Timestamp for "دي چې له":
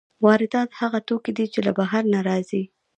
1.37-1.71